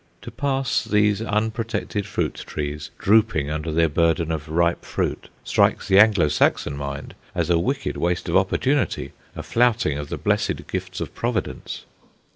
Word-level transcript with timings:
To 0.23 0.31
pass 0.31 0.83
these 0.83 1.21
unprotected 1.21 2.07
fruit 2.07 2.33
trees, 2.33 2.89
drooping 2.97 3.51
under 3.51 3.71
their 3.71 3.87
burden 3.87 4.31
of 4.31 4.49
ripe 4.49 4.83
fruit, 4.83 5.29
strikes 5.43 5.87
the 5.87 5.99
Anglo 5.99 6.27
Saxon 6.27 6.75
mind 6.75 7.13
as 7.35 7.51
a 7.51 7.59
wicked 7.59 7.97
waste 7.97 8.27
of 8.27 8.35
opportunity, 8.35 9.11
a 9.35 9.43
flouting 9.43 9.99
of 9.99 10.09
the 10.09 10.17
blessed 10.17 10.65
gifts 10.65 11.01
of 11.01 11.13
Providence. 11.13 11.85